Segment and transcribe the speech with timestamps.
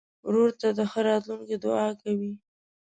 [0.27, 2.31] ورور ته د ښه راتلونکي دعا کوې.